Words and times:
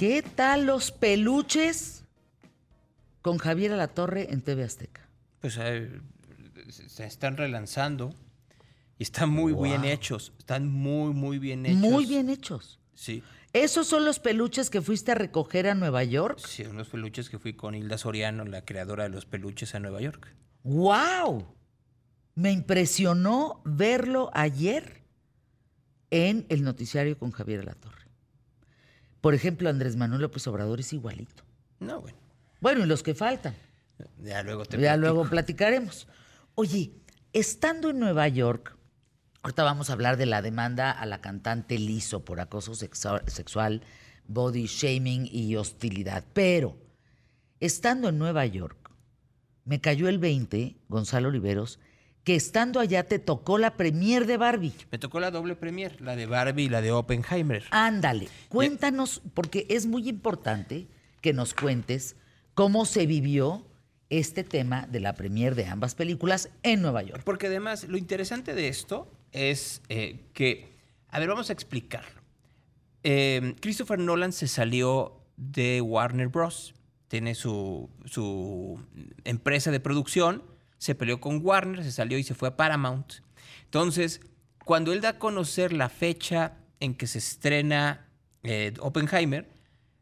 ¿Qué 0.00 0.22
tal 0.22 0.64
los 0.64 0.92
peluches 0.92 2.04
con 3.20 3.36
Javier 3.36 3.72
Alatorre 3.72 4.32
en 4.32 4.40
TV 4.40 4.64
Azteca? 4.64 5.06
Pues 5.42 5.58
eh, 5.60 6.00
se 6.70 7.04
están 7.04 7.36
relanzando 7.36 8.14
y 8.96 9.02
están 9.02 9.28
muy 9.28 9.52
bien 9.52 9.84
hechos. 9.84 10.32
Están 10.38 10.68
muy, 10.68 11.12
muy 11.12 11.38
bien 11.38 11.66
hechos. 11.66 11.80
Muy 11.80 12.06
bien 12.06 12.30
hechos. 12.30 12.80
Sí. 12.94 13.22
¿Esos 13.52 13.88
son 13.88 14.06
los 14.06 14.20
peluches 14.20 14.70
que 14.70 14.80
fuiste 14.80 15.12
a 15.12 15.16
recoger 15.16 15.68
a 15.68 15.74
Nueva 15.74 16.02
York? 16.02 16.38
Sí, 16.46 16.62
unos 16.62 16.88
peluches 16.88 17.28
que 17.28 17.38
fui 17.38 17.52
con 17.52 17.74
Hilda 17.74 17.98
Soriano, 17.98 18.46
la 18.46 18.64
creadora 18.64 19.02
de 19.02 19.10
los 19.10 19.26
peluches 19.26 19.74
a 19.74 19.80
Nueva 19.80 20.00
York. 20.00 20.34
¡Wow! 20.62 21.44
Me 22.36 22.52
impresionó 22.52 23.60
verlo 23.66 24.30
ayer 24.32 25.02
en 26.08 26.46
el 26.48 26.62
noticiario 26.62 27.18
con 27.18 27.32
Javier 27.32 27.60
Alatorre. 27.60 27.99
Por 29.20 29.34
ejemplo, 29.34 29.68
Andrés 29.68 29.96
Manuel 29.96 30.22
López 30.22 30.46
Obrador 30.46 30.80
es 30.80 30.92
igualito. 30.92 31.42
No, 31.78 32.00
bueno. 32.00 32.18
Bueno, 32.60 32.84
y 32.84 32.86
los 32.86 33.02
que 33.02 33.14
faltan. 33.14 33.54
Ya 34.22 34.42
luego 34.42 34.64
te 34.64 34.76
Ya 34.76 34.94
platico. 34.94 35.00
luego 35.00 35.28
platicaremos. 35.28 36.08
Oye, 36.54 36.92
estando 37.32 37.90
en 37.90 37.98
Nueva 37.98 38.28
York, 38.28 38.76
ahorita 39.42 39.62
vamos 39.62 39.90
a 39.90 39.94
hablar 39.94 40.16
de 40.16 40.26
la 40.26 40.42
demanda 40.42 40.90
a 40.90 41.04
la 41.06 41.20
cantante 41.20 41.78
Lizo 41.78 42.24
por 42.24 42.40
acoso 42.40 42.72
sexua- 42.74 43.22
sexual, 43.28 43.82
body 44.26 44.66
shaming 44.66 45.28
y 45.30 45.56
hostilidad. 45.56 46.24
Pero, 46.32 46.76
estando 47.60 48.08
en 48.08 48.18
Nueva 48.18 48.46
York, 48.46 48.90
me 49.64 49.80
cayó 49.80 50.08
el 50.08 50.18
20, 50.18 50.76
Gonzalo 50.88 51.28
Oliveros, 51.28 51.78
que 52.24 52.34
estando 52.34 52.80
allá 52.80 53.04
te 53.04 53.18
tocó 53.18 53.58
la 53.58 53.76
premier 53.76 54.26
de 54.26 54.36
Barbie. 54.36 54.74
Me 54.90 54.98
tocó 54.98 55.20
la 55.20 55.30
doble 55.30 55.56
premier, 55.56 56.00
la 56.00 56.16
de 56.16 56.26
Barbie 56.26 56.64
y 56.64 56.68
la 56.68 56.82
de 56.82 56.92
Oppenheimer. 56.92 57.64
Ándale, 57.70 58.28
cuéntanos, 58.48 59.22
porque 59.34 59.66
es 59.70 59.86
muy 59.86 60.08
importante 60.08 60.86
que 61.20 61.32
nos 61.32 61.54
cuentes 61.54 62.16
cómo 62.54 62.84
se 62.84 63.06
vivió 63.06 63.66
este 64.10 64.44
tema 64.44 64.86
de 64.90 65.00
la 65.00 65.14
premier 65.14 65.54
de 65.54 65.66
ambas 65.66 65.94
películas 65.94 66.50
en 66.62 66.82
Nueva 66.82 67.02
York. 67.02 67.22
Porque 67.24 67.46
además 67.46 67.84
lo 67.84 67.96
interesante 67.96 68.54
de 68.54 68.68
esto 68.68 69.10
es 69.32 69.82
eh, 69.88 70.26
que, 70.34 70.76
a 71.08 71.20
ver, 71.20 71.28
vamos 71.28 71.48
a 71.50 71.52
explicarlo. 71.52 72.20
Eh, 73.02 73.54
Christopher 73.60 73.98
Nolan 73.98 74.32
se 74.32 74.48
salió 74.48 75.20
de 75.36 75.80
Warner 75.80 76.28
Bros. 76.28 76.74
Tiene 77.08 77.34
su, 77.34 77.88
su 78.04 78.80
empresa 79.24 79.70
de 79.70 79.80
producción, 79.80 80.42
se 80.80 80.94
peleó 80.94 81.20
con 81.20 81.44
Warner, 81.44 81.84
se 81.84 81.92
salió 81.92 82.16
y 82.16 82.22
se 82.22 82.34
fue 82.34 82.48
a 82.48 82.56
Paramount. 82.56 83.16
Entonces, 83.64 84.22
cuando 84.64 84.94
él 84.94 85.02
da 85.02 85.10
a 85.10 85.18
conocer 85.18 85.74
la 85.74 85.90
fecha 85.90 86.56
en 86.80 86.94
que 86.94 87.06
se 87.06 87.18
estrena 87.18 88.08
eh, 88.42 88.72
Oppenheimer, 88.80 89.46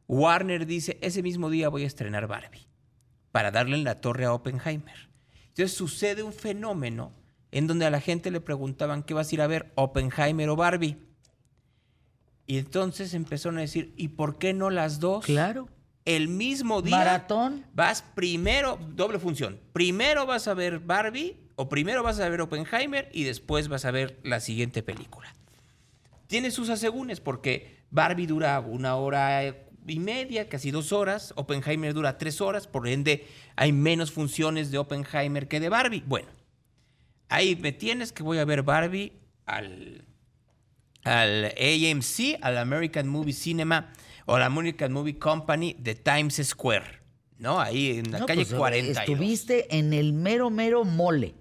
Warner 0.07 0.67
dice, 0.67 0.97
ese 1.01 1.21
mismo 1.21 1.51
día 1.51 1.69
voy 1.69 1.83
a 1.83 1.87
estrenar 1.89 2.29
Barbie 2.29 2.69
para 3.33 3.51
darle 3.51 3.77
en 3.77 3.83
la 3.83 4.01
torre 4.01 4.25
a 4.25 4.33
Oppenheimer. 4.33 5.09
Entonces 5.49 5.77
sucede 5.77 6.23
un 6.23 6.33
fenómeno 6.33 7.13
en 7.51 7.67
donde 7.67 7.85
a 7.85 7.91
la 7.91 8.01
gente 8.01 8.31
le 8.31 8.41
preguntaban 8.41 9.03
qué 9.03 9.15
vas 9.15 9.33
a 9.33 9.35
ir 9.35 9.43
a 9.43 9.49
ver, 9.49 9.73
Oppenheimer 9.75 10.49
o 10.49 10.55
Barbie. 10.55 10.97
Y 12.47 12.59
entonces 12.59 13.15
empezaron 13.15 13.59
a 13.59 13.63
decir, 13.63 13.93
¿y 13.97 14.09
por 14.09 14.39
qué 14.39 14.55
no 14.55 14.71
las 14.71 15.01
dos? 15.01 15.25
Claro. 15.25 15.69
El 16.09 16.29
mismo 16.29 16.81
día. 16.81 16.97
Maratón. 16.97 17.67
Vas 17.75 18.01
primero, 18.01 18.79
doble 18.95 19.19
función. 19.19 19.61
Primero 19.75 20.25
vas 20.25 20.49
a 20.49 20.55
ver 20.55 20.79
Barbie 20.79 21.37
o 21.55 21.69
primero 21.69 22.03
vas 22.03 22.19
a 22.19 22.27
ver 22.31 22.41
Oppenheimer 22.41 23.11
y 23.13 23.25
después 23.25 23.69
vas 23.69 23.85
a 23.85 23.91
ver 23.91 24.19
la 24.23 24.41
siguiente 24.41 24.83
película. 24.83 25.35
Tiene 26.27 26.51
sus 26.51 26.71
asegúnes 26.71 27.21
porque 27.21 27.85
Barbie 27.91 28.27
dura 28.27 28.59
una 28.61 28.97
hora 28.97 29.55
y 29.87 29.99
media, 29.99 30.49
casi 30.49 30.71
dos 30.71 30.95
horas. 30.95 31.35
Oppenheimer 31.37 31.93
dura 31.93 32.17
tres 32.17 32.41
horas, 32.41 32.67
por 32.67 32.89
ende 32.89 33.27
hay 33.55 33.73
menos 33.73 34.11
funciones 34.11 34.71
de 34.71 34.79
Oppenheimer 34.79 35.47
que 35.47 35.61
de 35.61 35.69
Barbie. 35.69 36.05
Bueno, 36.07 36.29
ahí 37.29 37.55
me 37.55 37.73
tienes 37.73 38.13
que 38.13 38.23
voy 38.23 38.39
a 38.39 38.47
ver 38.47 38.63
Barbie 38.63 39.13
al, 39.45 40.07
al 41.05 41.45
AMC, 41.45 42.39
al 42.41 42.57
American 42.57 43.09
Movie 43.09 43.35
Cinema 43.35 43.93
o 44.29 44.35
al 44.37 44.43
American 44.43 44.93
Movie 44.93 45.19
Company 45.19 45.75
de 45.79 45.95
Times 45.95 46.39
Square, 46.45 47.01
¿no? 47.39 47.59
Ahí 47.61 47.99
en 47.99 48.13
la 48.13 48.19
No, 48.21 48.27
calle 48.27 48.45
pues, 48.45 48.55
40. 48.55 49.01
Estuviste 49.01 49.75
en 49.77 49.95
el 49.95 50.13
mero, 50.13 50.51
mero 50.51 50.85
mole. 50.85 51.35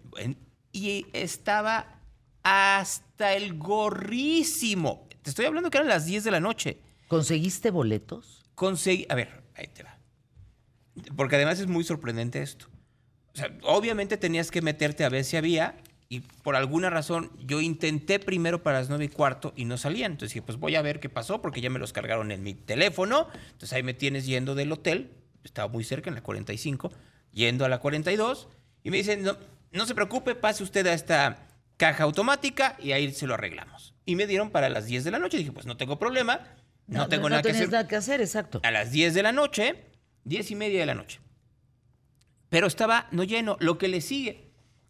Y 0.71 1.05
estaba 1.11 1.99
hasta 2.43 3.33
el 3.33 3.57
gorrísimo. 3.57 5.05
Te 5.21 5.31
estoy 5.31 5.45
hablando 5.45 5.69
que 5.69 5.77
eran 5.79 5.89
las 5.89 6.05
10 6.05 6.23
de 6.23 6.31
la 6.31 6.39
noche. 6.39 6.77
¿Conseguiste 7.09 7.71
boletos? 7.71 8.45
Conseguí. 8.55 9.05
A 9.09 9.15
ver, 9.15 9.43
ahí 9.55 9.67
te 9.67 9.83
va. 9.83 9.97
Porque 11.17 11.35
además 11.35 11.59
es 11.59 11.67
muy 11.67 11.83
sorprendente 11.83 12.41
esto. 12.41 12.67
O 13.33 13.37
sea, 13.37 13.51
obviamente 13.63 14.15
tenías 14.15 14.49
que 14.49 14.61
meterte 14.61 15.03
a 15.03 15.09
ver 15.09 15.25
si 15.25 15.35
había. 15.35 15.75
Y 16.09 16.21
por 16.21 16.55
alguna 16.55 16.89
razón 16.89 17.31
yo 17.45 17.59
intenté 17.59 18.19
primero 18.19 18.63
para 18.63 18.79
las 18.79 18.89
9 18.89 19.05
y 19.05 19.09
cuarto 19.09 19.53
y 19.55 19.65
no 19.65 19.77
salían. 19.77 20.13
Entonces 20.13 20.33
dije, 20.33 20.45
pues 20.45 20.57
voy 20.57 20.75
a 20.75 20.81
ver 20.81 20.99
qué 20.99 21.09
pasó 21.09 21.41
porque 21.41 21.59
ya 21.59 21.69
me 21.69 21.79
los 21.79 21.91
cargaron 21.91 22.31
en 22.31 22.43
mi 22.43 22.53
teléfono. 22.53 23.27
Entonces 23.51 23.73
ahí 23.73 23.83
me 23.83 23.93
tienes 23.93 24.25
yendo 24.25 24.55
del 24.55 24.71
hotel. 24.71 25.11
Estaba 25.43 25.67
muy 25.67 25.83
cerca, 25.83 26.09
en 26.09 26.15
la 26.15 26.23
45. 26.23 26.91
Yendo 27.33 27.65
a 27.65 27.69
la 27.69 27.79
42. 27.79 28.47
Y 28.83 28.91
me 28.91 28.97
dicen, 28.97 29.23
no, 29.23 29.37
no 29.71 29.85
se 29.85 29.95
preocupe, 29.95 30.35
pase 30.35 30.63
usted 30.63 30.87
a 30.87 30.93
esta 30.93 31.47
caja 31.75 32.03
automática 32.03 32.77
y 32.79 32.93
ahí 32.93 33.11
se 33.13 33.27
lo 33.27 33.33
arreglamos. 33.33 33.93
Y 34.05 34.15
me 34.15 34.27
dieron 34.27 34.49
para 34.49 34.69
las 34.69 34.85
10 34.85 35.03
de 35.03 35.11
la 35.11 35.19
noche. 35.19 35.37
Dije, 35.37 35.51
pues 35.51 35.65
no 35.65 35.77
tengo 35.77 35.99
problema. 35.99 36.39
No, 36.87 37.09
tengo 37.09 37.29
nada 37.29 37.41
que 37.41 37.49
hacer 37.49 37.69
nada 37.69 37.87
que 37.87 37.97
hacer, 37.97 38.21
exacto. 38.21 38.61
a 38.63 38.71
las 38.71 38.91
10 38.91 39.13
de 39.13 39.23
la 39.23 39.33
noche, 39.33 39.83
10 40.23 40.51
y 40.51 40.55
media 40.55 40.79
de 40.79 40.85
la 40.85 40.95
noche. 40.95 41.19
Pero 42.49 42.67
estaba 42.67 43.07
no 43.11 43.23
lleno. 43.23 43.57
Lo 43.59 43.77
que 43.77 43.89
le 43.89 43.99
sigue, 43.99 44.46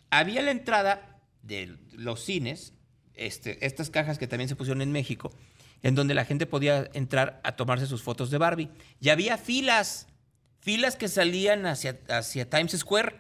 había 0.10 0.42
la 0.42 0.52
entrada 0.52 1.22
de 1.42 1.78
los 1.92 2.24
cines, 2.24 2.74
este, 3.14 3.66
estas 3.66 3.90
cajas 3.90 4.18
que 4.18 4.28
también 4.28 4.50
se 4.50 4.56
pusieron 4.56 4.82
en 4.82 4.92
México, 4.92 5.32
en 5.82 5.96
donde 5.96 6.14
la 6.14 6.26
gente 6.26 6.46
podía 6.46 6.90
entrar 6.94 7.42
a 7.44 7.56
tomarse 7.56 7.88
sus 7.88 8.04
fotos 8.04 8.30
de 8.30 8.38
Barbie. 8.38 8.70
Y 9.00 9.10
había 9.10 9.38
filas, 9.38 10.08
filas 10.60 10.96
que 10.96 11.08
salían 11.08 11.66
hacia, 11.66 12.00
hacia 12.10 12.50
Times 12.50 12.74
Square, 12.78 13.16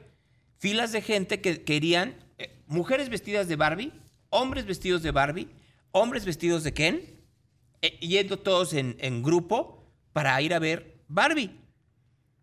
filas 0.58 0.92
de 0.92 1.02
gente 1.02 1.42
que 1.42 1.64
querían, 1.64 2.16
eh, 2.38 2.56
mujeres 2.68 3.10
vestidas 3.10 3.48
de 3.48 3.56
Barbie, 3.56 3.94
hombres 4.30 4.66
vestidos 4.66 5.04
de 5.04 5.12
Barbie, 5.12 5.50
hombres 5.92 6.26
vestidos 6.26 6.64
de 6.64 6.74
Ken, 6.74 7.18
eh, 7.82 7.98
yendo 8.00 8.38
todos 8.40 8.74
en, 8.74 9.24
grupo 9.24 9.84
para 10.14 10.40
ir 10.42 10.54
a 10.54 10.60
ver 10.60 11.00
Barbie. 11.08 11.52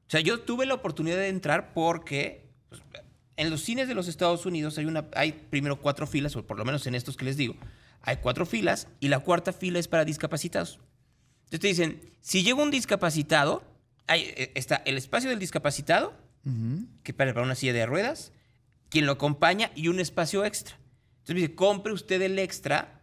O 0.07 0.11
sea, 0.11 0.21
yo 0.21 0.41
tuve 0.41 0.67
la 0.67 0.75
oportunidad 0.75 1.17
de 1.17 1.29
entrar 1.29 1.73
porque 1.73 2.51
pues, 2.69 2.83
en 3.37 3.51
los 3.51 3.63
cines 3.63 3.89
de 3.89 3.95
los 3.95 4.09
Estados 4.09 4.47
Unidos 4.47 4.79
hay, 4.79 4.87
una, 4.87 5.07
hay 5.15 5.33
primero 5.33 5.81
cuatro 5.81 6.07
filas, 6.07 6.37
o 6.37 6.47
por 6.47 6.59
lo 6.59 6.65
menos 6.65 6.87
en 6.87 6.95
estos 6.95 7.17
que 7.17 7.25
les 7.25 7.37
digo, 7.37 7.57
hay 8.03 8.17
cuatro 8.19 8.47
filas 8.47 8.89
y 9.01 9.09
la 9.09 9.21
cuarta 9.21 9.53
fila 9.53 9.79
es 9.79 9.89
para 9.89 10.05
discapacitados. 10.05 10.79
Entonces 11.45 11.61
te 11.61 11.69
dicen, 11.69 12.13
si 12.21 12.43
llega 12.43 12.63
un 12.63 12.71
discapacitado, 12.71 13.65
hay, 14.07 14.23
eh, 14.37 14.53
está 14.55 14.77
el 14.85 14.97
espacio 14.97 15.31
del 15.31 15.39
discapacitado, 15.39 16.15
que 17.03 17.15
para, 17.15 17.33
para 17.33 17.47
una 17.47 17.55
silla 17.55 17.73
de 17.73 17.87
ruedas, 17.87 18.31
quien 18.91 19.07
lo 19.07 19.13
acompaña 19.13 19.71
y 19.75 19.89
un 19.89 19.99
espacio 19.99 20.45
extra. 20.45 20.77
Entonces 21.21 21.35
me 21.35 21.41
dice, 21.41 21.55
compre 21.55 21.95
usted 21.95 22.21
el 22.21 22.39
extra 22.39 23.01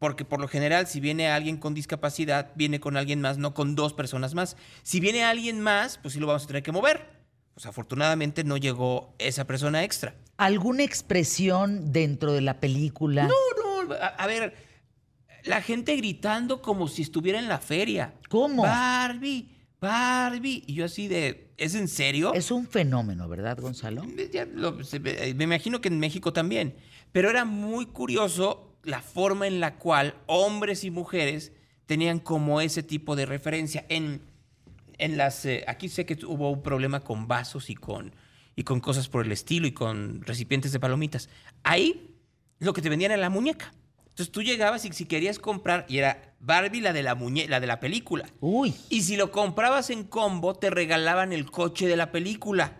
porque 0.00 0.24
por 0.24 0.40
lo 0.40 0.48
general, 0.48 0.86
si 0.86 0.98
viene 0.98 1.28
alguien 1.28 1.58
con 1.58 1.74
discapacidad, 1.74 2.52
viene 2.54 2.80
con 2.80 2.96
alguien 2.96 3.20
más, 3.20 3.36
no 3.36 3.52
con 3.52 3.76
dos 3.76 3.92
personas 3.92 4.34
más. 4.34 4.56
Si 4.82 4.98
viene 4.98 5.24
alguien 5.24 5.60
más, 5.60 5.98
pues 5.98 6.14
sí 6.14 6.20
lo 6.20 6.26
vamos 6.26 6.44
a 6.44 6.46
tener 6.46 6.62
que 6.62 6.72
mover. 6.72 7.19
Pues 7.54 7.66
afortunadamente 7.66 8.44
no 8.44 8.56
llegó 8.56 9.14
esa 9.18 9.46
persona 9.46 9.84
extra. 9.84 10.14
¿Alguna 10.36 10.82
expresión 10.84 11.92
dentro 11.92 12.32
de 12.32 12.40
la 12.40 12.60
película? 12.60 13.28
No, 13.28 13.84
no, 13.86 13.94
a, 13.94 14.06
a 14.06 14.26
ver, 14.26 14.54
la 15.44 15.60
gente 15.62 15.96
gritando 15.96 16.62
como 16.62 16.88
si 16.88 17.02
estuviera 17.02 17.38
en 17.38 17.48
la 17.48 17.58
feria. 17.58 18.14
¿Cómo? 18.28 18.62
Barbie, 18.62 19.48
Barbie. 19.80 20.64
Y 20.66 20.74
yo 20.74 20.84
así 20.86 21.08
de, 21.08 21.52
¿es 21.58 21.74
en 21.74 21.88
serio? 21.88 22.32
Es 22.34 22.50
un 22.50 22.66
fenómeno, 22.66 23.28
¿verdad, 23.28 23.58
Gonzalo? 23.58 24.02
Ya 24.32 24.46
lo- 24.46 24.82
se- 24.84 25.00
me 25.00 25.44
imagino 25.44 25.80
que 25.80 25.88
en 25.88 25.98
México 25.98 26.32
también. 26.32 26.76
Pero 27.12 27.28
era 27.28 27.44
muy 27.44 27.86
curioso 27.86 28.78
la 28.84 29.02
forma 29.02 29.46
en 29.46 29.60
la 29.60 29.76
cual 29.78 30.14
hombres 30.26 30.84
y 30.84 30.90
mujeres 30.90 31.52
tenían 31.84 32.20
como 32.20 32.60
ese 32.62 32.82
tipo 32.82 33.16
de 33.16 33.26
referencia. 33.26 33.84
En, 33.88 34.22
en 35.00 35.16
las. 35.16 35.44
eh, 35.46 35.64
aquí 35.66 35.88
sé 35.88 36.06
que 36.06 36.18
hubo 36.26 36.50
un 36.50 36.62
problema 36.62 37.00
con 37.00 37.26
vasos 37.28 37.70
y 37.70 37.74
con, 37.74 38.14
y 38.56 38.64
con 38.64 38.80
cosas 38.80 39.08
por 39.08 39.24
el 39.26 39.32
estilo 39.32 39.66
y 39.66 39.72
con 39.72 40.22
recipientes 40.22 40.72
de 40.72 40.80
palomitas. 40.80 41.28
Ahí 41.62 42.14
lo 42.58 42.72
que 42.72 42.82
te 42.82 42.88
vendían 42.88 43.12
era 43.12 43.20
la 43.20 43.30
muñeca. 43.30 43.72
Entonces 44.08 44.32
tú 44.32 44.42
llegabas 44.42 44.84
y 44.84 44.92
si 44.92 45.06
querías 45.06 45.38
comprar, 45.38 45.86
y 45.88 45.98
era 45.98 46.34
Barbie 46.40 46.80
la 46.80 46.92
de 46.92 47.02
la, 47.02 47.14
muñe 47.14 47.46
la 47.48 47.60
de 47.60 47.66
la 47.66 47.80
película. 47.80 48.26
Uy, 48.40 48.74
Y 48.90 49.02
si 49.02 49.16
lo 49.16 49.30
comprabas 49.30 49.88
en 49.90 50.04
combo, 50.04 50.54
te 50.54 50.68
regalaban 50.68 51.32
el 51.32 51.50
coche 51.50 51.86
de 51.86 51.96
la 51.96 52.10
película. 52.12 52.76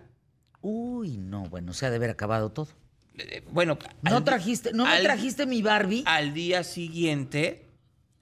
uy, 0.61 1.17
no, 1.17 1.45
bueno, 1.45 1.73
se 1.73 1.87
ha 1.87 1.91
de 1.91 1.97
haber 1.97 2.11
acabado 2.11 2.51
todo. 2.53 2.69
Eh, 3.17 3.43
Bueno, 3.51 3.79
No 4.03 4.17
al 4.17 4.25
trajiste, 4.25 4.73
no 4.73 4.85
me 4.85 4.91
al- 4.91 5.03
trajiste 5.03 5.47
mi 5.47 5.63
Barbie. 5.63 6.03
Al 6.07 6.35
día 6.35 6.63
siguiente, 6.65 7.67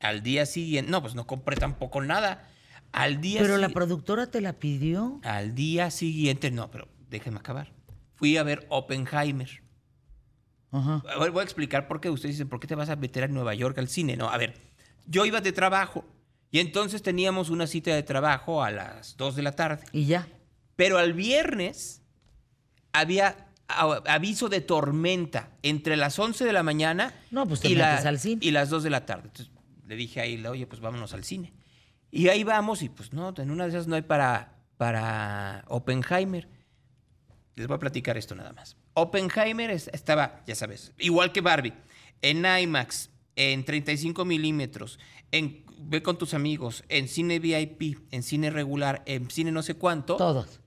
al 0.01 0.23
día 0.23 0.47
siguiente, 0.47 0.91
no, 0.91 1.01
pues 1.03 1.15
no 1.15 1.27
compré 1.27 1.57
tampoco 1.57 2.01
nada. 2.03 2.49
Al 2.93 3.21
día 3.21 3.41
Pero 3.43 3.59
la 3.59 3.69
productora 3.69 4.27
te 4.31 4.41
la 4.41 4.55
pidió. 4.55 5.21
Al 5.23 5.55
día 5.55 5.91
siguiente, 5.91 6.51
no, 6.51 6.71
pero 6.71 6.89
déjenme 7.11 7.39
acabar. 7.39 7.73
Fui 8.15 8.37
a 8.37 8.43
ver 8.43 8.67
Oppenheimer. 8.71 9.63
Ajá. 10.71 11.03
A 11.15 11.29
voy 11.29 11.41
a 11.41 11.45
explicar 11.45 11.87
por 11.89 12.01
qué. 12.01 12.11
Ustedes 12.11 12.35
dicen, 12.37 12.49
¿por 12.49 12.61
qué 12.61 12.67
te 12.67 12.75
vas 12.75 12.89
a 12.91 12.97
meter 12.97 13.25
a 13.25 13.29
Nueva 13.29 13.55
York 13.55 13.79
al 13.79 13.89
cine? 13.89 14.17
No, 14.17 14.29
a 14.29 14.37
ver, 14.37 14.55
yo 15.07 15.25
iba 15.25 15.41
de 15.41 15.53
trabajo 15.53 16.05
y 16.51 16.61
entonces 16.61 17.03
teníamos 17.03 17.51
una 17.51 17.67
cita 17.67 17.95
de 17.95 18.03
trabajo 18.03 18.63
a 18.63 18.71
las 18.71 19.17
2 19.17 19.37
de 19.37 19.43
la 19.43 19.53
tarde. 19.53 19.85
Y 19.93 20.07
ya. 20.07 20.27
Pero 20.77 20.99
al 20.99 21.13
viernes 21.13 22.03
había 22.93 23.49
a- 23.69 24.03
aviso 24.09 24.49
de 24.49 24.61
tormenta 24.61 25.51
entre 25.63 25.97
las 25.97 26.19
11 26.19 26.45
de 26.45 26.53
la 26.53 26.63
mañana 26.63 27.15
No, 27.31 27.47
pues 27.47 27.65
y, 27.65 27.75
metes 27.75 28.07
al 28.07 28.19
cine. 28.19 28.45
y 28.45 28.51
las 28.51 28.71
2 28.71 28.83
de 28.83 28.91
la 28.91 29.05
tarde. 29.07 29.25
Entonces 29.27 29.51
le 29.87 29.97
dije 29.97 30.21
ahí, 30.21 30.45
oye, 30.47 30.67
pues 30.67 30.81
vámonos 30.81 31.13
al 31.15 31.25
cine. 31.25 31.53
Y 32.11 32.29
ahí 32.29 32.43
vamos 32.45 32.83
y 32.83 32.89
pues 32.89 33.13
no, 33.13 33.35
en 33.37 33.51
una 33.51 33.65
de 33.65 33.71
esas 33.71 33.87
no 33.87 33.95
hay 33.97 34.03
para, 34.03 34.57
para 34.77 35.65
Oppenheimer. 35.69 36.49
Les 37.55 37.67
voy 37.67 37.77
a 37.77 37.79
platicar 37.79 38.17
esto 38.17 38.35
nada 38.35 38.53
más. 38.53 38.77
Oppenheimer 38.95 39.71
es- 39.71 39.89
estaba, 39.93 40.43
ya 40.47 40.55
sabes, 40.55 40.93
igual 40.99 41.33
que 41.33 41.41
Barbie, 41.41 41.75
en 42.23 42.45
IMAX, 42.47 43.11
en 43.37 43.65
35 43.65 44.25
milímetros, 44.25 44.99
en 45.33 45.67
Ve 45.81 46.03
con 46.03 46.19
tus 46.19 46.35
amigos, 46.35 46.83
en 46.89 47.07
cine 47.07 47.39
VIP, 47.39 47.99
en 48.11 48.25
cine 48.25 48.51
regular, 48.51 49.03
en 49.07 49.31
cine 49.31 49.53
no 49.53 49.63
sé 49.63 49.75
cuánto, 49.75 50.17
Todos. 50.17 50.61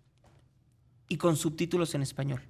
y 1.10 1.18
con 1.18 1.36
subtítulos 1.36 1.94
en 1.96 2.02
español. 2.02 2.42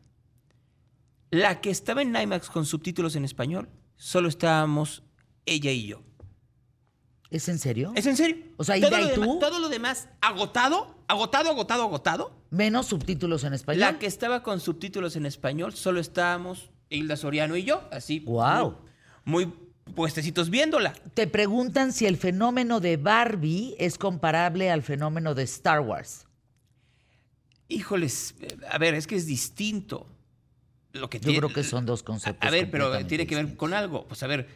La 1.32 1.60
que 1.60 1.72
estaba 1.72 2.04
en 2.04 2.16
IMAX 2.16 2.50
con 2.52 2.66
subtítulos 2.68 3.16
en 3.16 3.26
español, 3.26 3.68
solo 3.96 4.28
estábamos 4.28 5.02
ella 5.46 5.72
y 5.72 5.88
yo. 5.88 6.04
¿Es 7.32 7.48
en 7.50 7.58
serio? 7.60 7.94
¿Es 7.96 8.06
en 8.06 8.18
serio? 8.18 8.38
O 8.58 8.64
sea, 8.64 8.78
¿y 8.78 8.82
todo 8.82 8.96
de 8.98 9.16
lo, 9.18 9.24
tú? 9.24 9.40
todo 9.40 9.58
lo 9.60 9.70
demás 9.70 10.10
agotado, 10.22 10.96
agotado, 11.08 11.50
agotado, 11.50 11.84
agotado. 11.84 12.32
Menos 12.52 12.88
subtítulos 12.88 13.44
en 13.46 13.54
español. 13.54 13.80
La 13.80 13.98
que 14.00 14.06
estaba 14.06 14.44
con 14.44 14.60
subtítulos 14.60 15.16
en 15.16 15.26
español, 15.26 15.74
solo 15.74 16.00
estábamos 16.02 16.70
Hilda 16.90 17.16
Soriano 17.16 17.56
y 17.56 17.64
yo, 17.64 17.88
así. 17.92 18.20
Guau. 18.20 18.76
Muy, 19.24 19.46
muy 19.46 19.54
puestecitos 19.96 20.50
viéndola. 20.50 20.94
Te 21.14 21.26
preguntan 21.26 21.94
si 21.94 22.06
el 22.06 22.18
fenómeno 22.18 22.82
de 22.82 22.98
Barbie 22.98 23.76
es 23.80 23.98
comparable 23.98 24.70
al 24.70 24.84
fenómeno 24.84 25.34
de 25.34 25.44
Star 25.44 25.80
Wars. 25.80 26.28
Híjoles, 27.70 28.36
a 28.70 28.78
ver, 28.78 28.94
es 28.96 29.08
que 29.08 29.16
es 29.16 29.26
distinto. 29.26 30.06
Lo 30.92 31.10
que 31.10 31.20
Yo 31.20 31.24
tiene- 31.26 31.38
creo 31.40 31.54
que 31.54 31.64
son 31.64 31.86
dos 31.86 32.04
conceptos. 32.04 32.46
a 32.46 32.52
ver, 32.52 32.70
pero 32.70 33.06
tiene 33.08 33.26
que 33.26 33.36
ver 33.36 33.56
con 33.56 33.74
algo. 33.74 34.06
Pues 34.08 34.22
a 34.24 34.28
ver, 34.28 34.50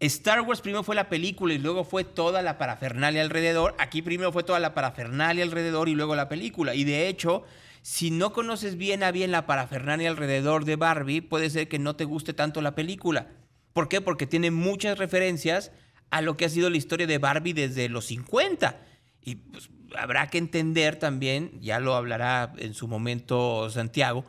Star 0.00 0.42
Wars 0.42 0.60
primero 0.60 0.84
fue 0.84 0.94
la 0.94 1.08
película 1.08 1.54
y 1.54 1.58
luego 1.58 1.84
fue 1.84 2.04
toda 2.04 2.40
la 2.42 2.56
parafernalia 2.56 3.22
alrededor. 3.22 3.74
Aquí 3.78 4.00
primero 4.00 4.32
fue 4.32 4.44
toda 4.44 4.60
la 4.60 4.72
parafernalia 4.74 5.42
alrededor 5.42 5.88
y 5.88 5.94
luego 5.94 6.14
la 6.14 6.28
película. 6.28 6.74
Y 6.74 6.84
de 6.84 7.08
hecho, 7.08 7.42
si 7.82 8.10
no 8.10 8.32
conoces 8.32 8.76
bien 8.76 9.02
a 9.02 9.10
bien 9.10 9.32
la 9.32 9.46
parafernalia 9.46 10.08
alrededor 10.08 10.64
de 10.64 10.76
Barbie, 10.76 11.20
puede 11.20 11.50
ser 11.50 11.68
que 11.68 11.80
no 11.80 11.96
te 11.96 12.04
guste 12.04 12.32
tanto 12.32 12.62
la 12.62 12.76
película. 12.76 13.28
¿Por 13.72 13.88
qué? 13.88 14.00
Porque 14.00 14.26
tiene 14.26 14.52
muchas 14.52 14.98
referencias 14.98 15.72
a 16.10 16.22
lo 16.22 16.36
que 16.36 16.44
ha 16.44 16.48
sido 16.48 16.70
la 16.70 16.76
historia 16.76 17.06
de 17.06 17.18
Barbie 17.18 17.52
desde 17.52 17.88
los 17.88 18.06
50. 18.06 18.80
Y 19.24 19.36
pues, 19.36 19.68
habrá 19.96 20.28
que 20.28 20.38
entender 20.38 20.96
también, 20.96 21.58
ya 21.60 21.80
lo 21.80 21.94
hablará 21.94 22.52
en 22.58 22.74
su 22.74 22.86
momento 22.86 23.68
Santiago, 23.68 24.24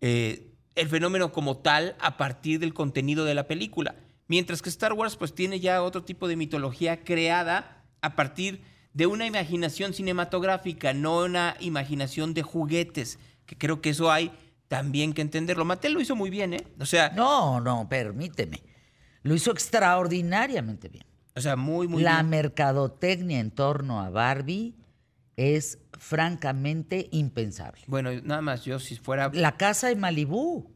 eh, 0.00 0.46
el 0.76 0.88
fenómeno 0.88 1.30
como 1.30 1.58
tal 1.58 1.96
a 2.00 2.16
partir 2.16 2.58
del 2.58 2.72
contenido 2.72 3.26
de 3.26 3.34
la 3.34 3.46
película. 3.46 3.94
Mientras 4.30 4.62
que 4.62 4.68
Star 4.68 4.92
Wars 4.92 5.16
pues 5.16 5.34
tiene 5.34 5.58
ya 5.58 5.82
otro 5.82 6.04
tipo 6.04 6.28
de 6.28 6.36
mitología 6.36 7.02
creada 7.02 7.82
a 8.00 8.14
partir 8.14 8.62
de 8.94 9.06
una 9.06 9.26
imaginación 9.26 9.92
cinematográfica, 9.92 10.94
no 10.94 11.24
una 11.24 11.56
imaginación 11.58 12.32
de 12.32 12.44
juguetes, 12.44 13.18
que 13.44 13.58
creo 13.58 13.80
que 13.80 13.90
eso 13.90 14.12
hay 14.12 14.30
también 14.68 15.14
que 15.14 15.22
entenderlo. 15.22 15.64
Mattel 15.64 15.94
lo 15.94 16.00
hizo 16.00 16.14
muy 16.14 16.30
bien, 16.30 16.54
¿eh? 16.54 16.64
O 16.78 16.86
sea, 16.86 17.10
No, 17.10 17.60
no, 17.60 17.88
permíteme. 17.88 18.62
Lo 19.24 19.34
hizo 19.34 19.50
extraordinariamente 19.50 20.88
bien. 20.88 21.06
o 21.34 21.40
sea 21.40 21.56
muy, 21.56 21.88
muy 21.88 22.04
la 22.04 22.18
bien. 22.18 22.30
mercadotecnia 22.30 23.40
en 23.40 23.50
torno 23.50 24.00
a 24.00 24.10
Barbie 24.10 24.76
es 25.34 25.80
francamente 25.98 27.08
impensable. 27.10 27.82
Bueno, 27.88 28.12
nada 28.22 28.42
más 28.42 28.64
yo 28.64 28.78
si 28.78 28.94
fuera... 28.94 29.28
La 29.34 29.56
casa 29.56 29.90
en 29.90 29.98
Malibú. 29.98 30.70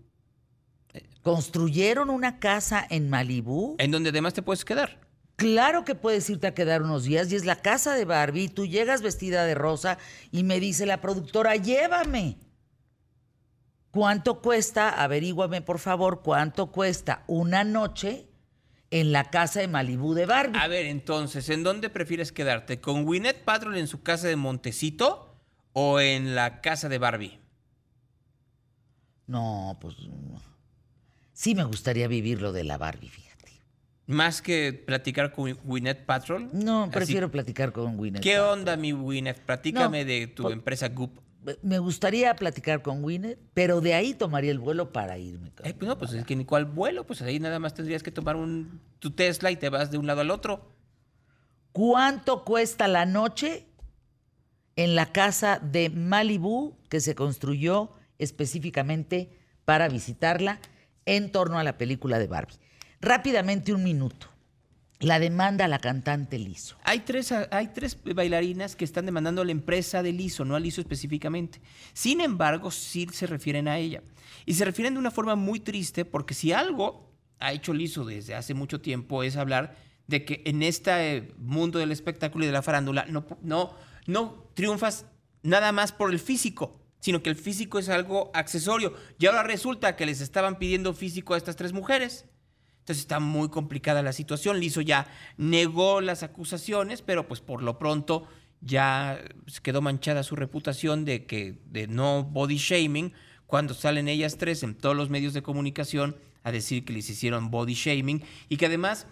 Construyeron 1.23 2.11
una 2.11 2.38
casa 2.38 2.87
en 2.88 3.08
Malibú. 3.08 3.76
En 3.79 3.91
donde 3.91 4.11
además 4.11 4.35
te 4.35 4.43
puedes 4.43 4.64
quedar. 4.64 5.00
Claro 5.37 5.85
que 5.85 5.94
puedes 5.94 6.29
irte 6.31 6.46
a 6.46 6.55
quedar 6.55 6.82
unos 6.82 7.05
días 7.05 7.32
y 7.32 7.37
es 7.37 7.44
la 7.44 7.61
casa 7.61 7.94
de 7.94 8.05
Barbie. 8.05 8.49
Tú 8.49 8.67
llegas 8.67 9.02
vestida 9.02 9.44
de 9.44 9.55
rosa 9.55 9.99
y 10.31 10.44
me 10.44 10.61
dice 10.61 10.87
la 10.87 11.00
productora, 11.00 11.56
llévame. 11.56 12.38
¿Cuánto 13.91 14.41
cuesta? 14.41 14.91
Averíguame, 14.91 15.61
por 15.61 15.79
favor, 15.79 16.23
cuánto 16.23 16.70
cuesta 16.70 17.25
una 17.26 17.64
noche 17.64 18.29
en 18.90 19.11
la 19.11 19.31
casa 19.31 19.61
de 19.61 19.69
Malibú 19.69 20.14
de 20.14 20.26
Barbie. 20.26 20.58
A 20.58 20.69
ver, 20.69 20.87
entonces, 20.87 21.49
¿en 21.49 21.64
dónde 21.64 21.90
prefieres 21.90 22.31
quedarte? 22.31 22.81
¿Con 22.81 23.05
Gwyneth 23.05 23.44
Paltrow 23.44 23.75
en 23.75 23.88
su 23.88 24.02
casa 24.02 24.29
de 24.29 24.37
Montecito 24.37 25.37
o 25.73 26.00
en 26.00 26.35
la 26.35 26.61
casa 26.61 26.88
de 26.88 26.99
Barbie? 26.99 27.40
No, 29.26 29.79
pues. 29.81 29.97
Sí 31.35 31.55
me 31.55 31.65
gustaría 31.65 32.09
vivir 32.09 32.41
lo 32.41 32.53
de 32.53 32.65
la 32.65 32.79
Barbie, 32.79 33.09
fíjate. 33.11 33.35
Más 34.07 34.41
que 34.43 34.73
platicar 34.73 35.33
con 35.33 35.53
Gwyneth 35.65 36.05
Paltrow. 36.07 36.39
No, 36.53 36.85
Así, 36.85 36.93
prefiero 36.93 37.31
platicar 37.31 37.73
con 37.73 37.97
Gwyneth. 37.99 38.23
¿Qué 38.23 38.39
onda, 38.41 38.77
mi 38.77 38.93
Gwyneth? 38.93 39.41
Platícame 39.41 40.01
No, 40.05 40.09
de 40.09 40.27
tu 40.29 40.43
por- 40.45 40.53
empresa 40.53 40.89
Goop. 40.89 41.19
Me 41.63 41.79
gustaría 41.79 42.35
platicar 42.37 42.81
con 42.81 43.03
Gwyneth, 43.03 43.39
pero 43.53 43.83
de 43.83 43.93
ahí 43.93 44.15
tomaría 44.15 44.51
el 44.51 44.59
vuelo 44.59 44.93
para 44.95 45.19
irme. 45.19 45.51
cabrón. 45.51 45.71
Eh, 45.71 45.75
pues 45.79 45.87
no, 45.89 45.99
pues 45.99 46.13
es 46.15 46.25
que 46.25 46.37
ni 46.37 46.47
cuál 46.47 46.65
vuelo, 46.65 47.07
pues 47.07 47.21
ahí 47.21 47.39
nada 47.39 47.59
más 47.59 47.75
tendrías 47.75 48.03
que 48.03 48.11
tomar 48.11 48.37
un, 48.37 48.81
tu 48.99 49.11
Tesla 49.11 49.51
y 49.51 49.57
te 49.57 49.69
vas 49.69 49.91
de 49.91 49.99
un 49.99 50.07
lado 50.07 50.23
al 50.23 50.31
otro. 50.31 50.71
¿Cuánto 51.73 52.45
cuesta 52.45 52.89
la 52.89 53.05
noche 53.05 53.67
en 54.77 54.95
la 54.95 55.13
casa 55.13 55.59
de 55.59 55.91
Malibú 55.91 56.77
que 56.89 57.01
se 57.01 57.15
construyó 57.15 57.93
específicamente 58.19 59.31
para 59.65 59.89
visitarla 59.89 60.61
en 61.06 61.31
torno 61.31 61.59
a 61.59 61.64
la 61.64 61.78
película 61.78 62.19
de 62.19 62.26
Barbie? 62.26 62.59
Rápidamente 63.00 63.73
un 63.73 63.85
minuto. 63.85 64.28
La 65.00 65.19
demanda 65.19 65.67
a 65.67 65.69
la 65.69 65.81
cantante 65.81 66.38
Lizo. 66.38 66.76
Hay 66.83 67.00
tres, 67.00 67.33
hay 67.33 67.69
tres 67.75 67.99
bailarinas 68.02 68.76
que 68.76 68.85
están 68.85 69.05
demandando 69.05 69.43
a 69.43 69.45
la 69.45 69.52
empresa 69.52 70.02
de 70.02 70.12
Lizo, 70.12 70.45
no 70.45 70.55
a 70.57 70.61
Lizo 70.61 70.81
específicamente. 70.81 71.61
Sin 71.93 72.21
embargo, 72.21 72.71
sí 72.71 73.07
se 73.12 73.26
refieren 73.26 73.69
a 73.69 73.78
ella. 73.78 74.02
Y 74.47 74.55
se 74.55 74.64
refieren 74.64 74.95
de 74.95 75.00
una 75.00 75.11
forma 75.11 75.35
muy 75.35 75.61
triste 75.61 76.05
porque 76.05 76.33
si 76.33 76.52
algo 76.52 77.12
ha 77.38 77.52
hecho 77.52 77.75
Lizo 77.75 78.05
desde 78.05 78.35
hace 78.35 78.55
mucho 78.55 78.81
tiempo 78.81 79.23
es 79.23 79.37
hablar 79.37 79.76
de 80.07 80.25
que 80.25 80.43
en 80.47 80.62
este 80.62 81.33
mundo 81.38 81.78
del 81.78 81.93
espectáculo 81.93 82.45
y 82.45 82.49
de 82.49 82.52
la 82.52 82.62
farándula 82.62 83.07
no, 83.07 83.26
no, 83.43 83.75
no 84.07 84.45
triunfas 84.55 85.07
nada 85.43 85.73
más 85.73 85.93
por 85.93 86.11
el 86.11 86.19
físico, 86.19 86.81
sino 87.04 87.23
que 87.23 87.28
el 87.28 87.37
físico 87.37 87.78
es 87.78 87.90
algo 87.90 88.30
accesorio. 88.32 88.94
Y 89.18 89.26
ahora 89.26 89.42
resulta 89.42 89.94
que 89.94 90.06
les 90.06 90.23
estaban 90.23 90.58
pidiendo 90.58 90.94
físico 90.94 91.34
a 91.34 91.37
estas 91.37 91.54
tres 91.54 91.75
mujeres. 91.75 92.25
Entonces 92.78 93.02
está 93.02 93.20
muy 93.20 93.50
complicada 93.50 94.00
la 94.00 94.14
situación. 94.14 94.58
Lizo 94.58 94.80
ya 94.80 95.06
negó 95.37 96.00
las 96.00 96.23
acusaciones, 96.23 97.02
pero 97.02 97.28
pues 97.28 97.42
por 97.42 97.62
lo 97.62 97.78
pronto 97.78 98.26
ya 98.62 99.23
quedó 99.62 99.82
manchada 99.82 100.23
su 100.23 100.34
reputación 100.34 101.04
de 101.04 101.26
que 101.26 101.58
de 101.66 101.88
no 101.88 102.25
body 102.25 102.56
shaming 102.56 103.12
cuando 103.46 103.75
salen 103.75 104.08
ellas 104.08 104.38
tres 104.38 104.62
en 104.62 104.75
todos 104.75 104.96
los 104.96 105.11
medios 105.11 105.34
de 105.34 105.42
comunicación 105.42 106.16
a 106.42 106.52
decir 106.52 106.87
que 106.87 106.94
les 106.94 107.11
hicieron 107.11 107.50
body 107.50 107.75
shaming 107.75 108.23
y 108.49 108.56
que 108.56 108.64
además 108.64 109.06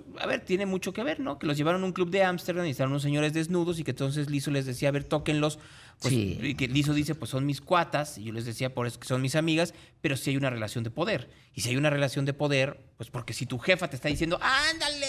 pues 0.00 0.22
a 0.22 0.26
ver, 0.26 0.44
tiene 0.44 0.66
mucho 0.66 0.92
que 0.92 1.02
ver, 1.02 1.20
¿no? 1.20 1.38
Que 1.38 1.46
los 1.46 1.56
llevaron 1.56 1.82
a 1.82 1.86
un 1.86 1.92
club 1.92 2.10
de 2.10 2.22
Ámsterdam 2.24 2.66
y 2.66 2.70
estaban 2.70 2.90
unos 2.90 3.02
señores 3.02 3.32
desnudos 3.32 3.78
y 3.78 3.84
que 3.84 3.92
entonces 3.92 4.30
Lizo 4.30 4.50
les 4.50 4.66
decía, 4.66 4.88
a 4.88 4.92
ver, 4.92 5.04
tóquenlos. 5.04 5.58
Pues, 6.00 6.12
Sí. 6.14 6.38
y 6.42 6.54
que 6.54 6.68
Lizo 6.68 6.94
dice, 6.94 7.14
pues 7.14 7.30
son 7.30 7.46
mis 7.46 7.60
cuatas, 7.60 8.18
y 8.18 8.24
yo 8.24 8.32
les 8.32 8.44
decía, 8.44 8.74
por 8.74 8.86
eso 8.86 8.98
que 8.98 9.06
son 9.06 9.22
mis 9.22 9.36
amigas, 9.36 9.72
pero 10.00 10.16
sí 10.16 10.30
hay 10.30 10.36
una 10.36 10.50
relación 10.50 10.82
de 10.84 10.90
poder. 10.90 11.30
Y 11.54 11.60
si 11.60 11.68
hay 11.70 11.76
una 11.76 11.90
relación 11.90 12.24
de 12.24 12.32
poder, 12.34 12.80
pues 12.96 13.10
porque 13.10 13.32
si 13.34 13.46
tu 13.46 13.58
jefa 13.58 13.88
te 13.88 13.96
está 13.96 14.08
diciendo, 14.08 14.38
ándale, 14.42 15.06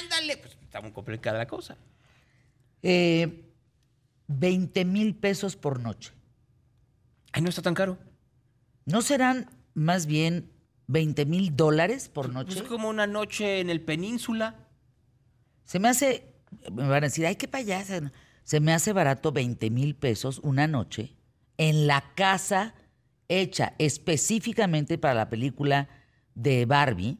ándale, 0.00 0.36
pues 0.36 0.56
está 0.62 0.80
muy 0.80 0.92
complicada 0.92 1.38
la 1.38 1.46
cosa. 1.46 1.76
Eh, 2.82 3.44
20 4.28 4.84
mil 4.84 5.14
pesos 5.16 5.56
por 5.56 5.80
noche. 5.80 6.12
Ay, 7.32 7.42
no 7.42 7.48
está 7.48 7.62
tan 7.62 7.74
caro. 7.74 7.98
¿No 8.84 9.02
serán 9.02 9.50
más 9.74 10.06
bien 10.06 10.50
20 10.88 11.26
mil 11.26 11.54
dólares 11.54 12.08
por 12.08 12.32
noche? 12.32 12.58
Es 12.58 12.62
como 12.64 12.88
una 12.88 13.06
noche 13.06 13.60
en 13.60 13.70
el 13.70 13.80
península. 13.80 14.56
Se 15.64 15.78
me 15.78 15.88
hace, 15.88 16.34
me 16.72 16.88
van 16.88 17.04
a 17.04 17.06
decir, 17.06 17.26
ay, 17.26 17.36
qué 17.36 17.46
payasa. 17.46 18.10
Se 18.42 18.60
me 18.60 18.72
hace 18.72 18.92
barato 18.92 19.30
20 19.30 19.70
mil 19.70 19.94
pesos 19.94 20.40
una 20.42 20.66
noche 20.66 21.14
en 21.58 21.86
la 21.86 22.14
casa 22.14 22.74
hecha 23.28 23.74
específicamente 23.78 24.96
para 24.96 25.14
la 25.14 25.28
película 25.28 25.88
de 26.34 26.64
Barbie 26.64 27.18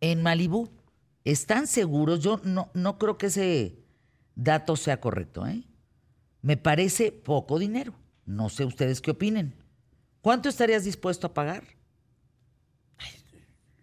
en 0.00 0.22
Malibú. 0.22 0.70
¿Están 1.24 1.66
seguros? 1.66 2.20
Yo 2.20 2.40
no, 2.44 2.70
no 2.74 2.98
creo 2.98 3.18
que 3.18 3.26
ese 3.26 3.84
dato 4.36 4.76
sea 4.76 5.00
correcto, 5.00 5.46
¿eh? 5.46 5.64
Me 6.42 6.56
parece 6.56 7.10
poco 7.10 7.58
dinero. 7.58 7.94
No 8.24 8.48
sé 8.48 8.64
ustedes 8.64 9.00
qué 9.00 9.10
opinen. 9.10 9.56
¿Cuánto 10.20 10.48
estarías 10.48 10.84
dispuesto 10.84 11.26
a 11.26 11.34
pagar? 11.34 11.77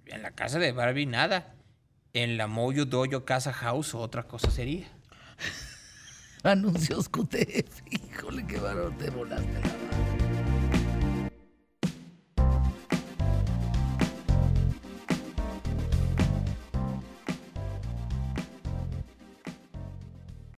En 0.07 0.21
la 0.21 0.31
casa 0.31 0.59
de 0.59 0.71
Barbie 0.71 1.05
nada. 1.05 1.55
En 2.13 2.38
la 2.38 2.47
Moyo 2.47 2.85
Doyo 2.85 3.25
Casa 3.25 3.51
House 3.51 3.95
otra 3.95 4.24
cosa 4.24 4.50
sería. 4.51 4.88
Anuncios 6.43 7.09
QTF. 7.09 7.81
Híjole, 7.91 8.45
qué 8.47 8.59
varón 8.59 8.97
te 8.97 9.09
volaste. 9.09 9.75